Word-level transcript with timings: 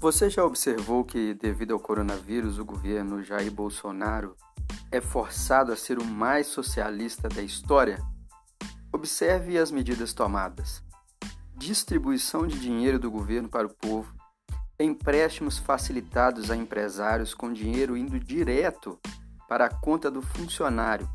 Você 0.00 0.30
já 0.30 0.42
observou 0.42 1.04
que, 1.04 1.34
devido 1.34 1.74
ao 1.74 1.78
coronavírus, 1.78 2.58
o 2.58 2.64
governo 2.64 3.22
Jair 3.22 3.52
Bolsonaro 3.52 4.34
é 4.90 4.98
forçado 4.98 5.72
a 5.72 5.76
ser 5.76 5.98
o 5.98 6.04
mais 6.06 6.46
socialista 6.46 7.28
da 7.28 7.42
história? 7.42 8.02
Observe 8.90 9.58
as 9.58 9.70
medidas 9.70 10.14
tomadas: 10.14 10.82
distribuição 11.54 12.46
de 12.46 12.58
dinheiro 12.58 12.98
do 12.98 13.10
governo 13.10 13.50
para 13.50 13.66
o 13.66 13.74
povo, 13.74 14.10
empréstimos 14.78 15.58
facilitados 15.58 16.50
a 16.50 16.56
empresários 16.56 17.34
com 17.34 17.52
dinheiro 17.52 17.94
indo 17.94 18.18
direto 18.18 18.98
para 19.46 19.66
a 19.66 19.80
conta 19.80 20.10
do 20.10 20.22
funcionário 20.22 21.06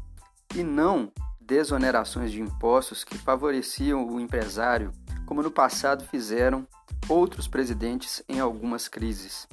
e 0.54 0.62
não 0.62 1.12
desonerações 1.42 2.32
de 2.32 2.40
impostos 2.40 3.04
que 3.04 3.18
favoreciam 3.18 4.08
o 4.08 4.20
empresário, 4.20 4.92
como 5.26 5.42
no 5.42 5.50
passado 5.50 6.06
fizeram 6.06 6.68
outros 7.08 7.48
presidentes 7.48 8.24
em 8.28 8.40
algumas 8.40 8.88
crises. 8.88 9.48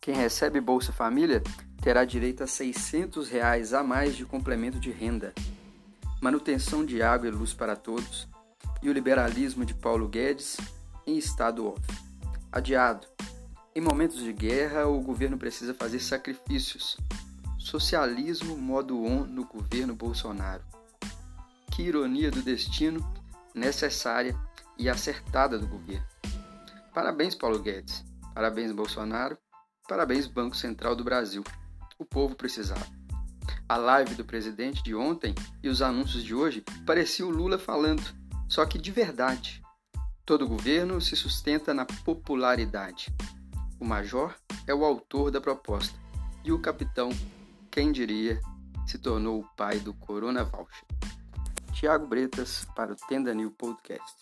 Quem 0.00 0.14
recebe 0.14 0.60
Bolsa 0.60 0.92
Família 0.92 1.42
terá 1.82 2.04
direito 2.04 2.42
a 2.42 2.46
600 2.46 3.28
reais 3.28 3.72
a 3.72 3.82
mais 3.82 4.16
de 4.16 4.24
complemento 4.24 4.78
de 4.78 4.90
renda, 4.90 5.32
manutenção 6.20 6.84
de 6.84 7.02
água 7.02 7.28
e 7.28 7.30
luz 7.30 7.52
para 7.52 7.76
todos 7.76 8.28
e 8.82 8.88
o 8.88 8.92
liberalismo 8.92 9.64
de 9.64 9.74
Paulo 9.74 10.08
Guedes 10.08 10.56
em 11.06 11.16
estado 11.16 11.66
off. 11.66 11.80
Adiado. 12.50 13.06
Em 13.74 13.80
momentos 13.80 14.20
de 14.20 14.32
guerra, 14.32 14.86
o 14.86 15.00
governo 15.00 15.36
precisa 15.36 15.74
fazer 15.74 16.00
sacrifícios. 16.00 16.96
Socialismo 17.58 18.56
modo 18.56 19.02
on 19.04 19.24
no 19.24 19.44
governo 19.44 19.94
Bolsonaro. 19.94 20.64
Que 21.70 21.82
ironia 21.82 22.30
do 22.30 22.42
destino 22.42 23.04
necessária 23.54 24.34
e 24.78 24.88
acertada 24.88 25.58
do 25.58 25.66
governo. 25.66 26.15
Parabéns, 26.96 27.34
Paulo 27.34 27.58
Guedes. 27.58 28.02
Parabéns, 28.34 28.72
Bolsonaro. 28.72 29.36
Parabéns, 29.86 30.26
Banco 30.26 30.56
Central 30.56 30.96
do 30.96 31.04
Brasil. 31.04 31.44
O 31.98 32.06
povo 32.06 32.34
precisava. 32.34 32.86
A 33.68 33.76
live 33.76 34.14
do 34.14 34.24
presidente 34.24 34.82
de 34.82 34.94
ontem 34.94 35.34
e 35.62 35.68
os 35.68 35.82
anúncios 35.82 36.24
de 36.24 36.34
hoje 36.34 36.64
pareciam 36.86 37.28
Lula 37.28 37.58
falando, 37.58 38.02
só 38.48 38.64
que 38.64 38.78
de 38.78 38.90
verdade. 38.90 39.62
Todo 40.24 40.48
governo 40.48 40.98
se 40.98 41.14
sustenta 41.14 41.74
na 41.74 41.84
popularidade. 41.84 43.14
O 43.78 43.84
major 43.84 44.34
é 44.66 44.74
o 44.74 44.82
autor 44.82 45.30
da 45.30 45.38
proposta 45.38 45.98
e 46.42 46.50
o 46.50 46.58
capitão, 46.58 47.10
quem 47.70 47.92
diria, 47.92 48.40
se 48.86 48.96
tornou 48.96 49.40
o 49.40 49.48
pai 49.54 49.78
do 49.80 49.92
Corona 49.92 50.44
Voucher. 50.44 50.86
Tiago 51.74 52.06
Bretas 52.06 52.66
para 52.74 52.94
o 52.94 52.96
Tenda 53.06 53.34
New 53.34 53.50
Podcast. 53.50 54.16